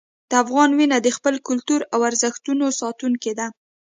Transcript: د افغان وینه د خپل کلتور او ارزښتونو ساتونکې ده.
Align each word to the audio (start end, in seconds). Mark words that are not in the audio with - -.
د 0.29 0.31
افغان 0.43 0.69
وینه 0.77 0.97
د 1.01 1.07
خپل 1.17 1.35
کلتور 1.47 1.79
او 1.93 1.99
ارزښتونو 2.09 2.65
ساتونکې 2.79 3.31
ده. 3.39 3.47